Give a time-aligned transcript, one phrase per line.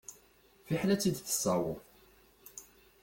[0.65, 1.77] Fiḥel ad tt-id-tessawweḍ.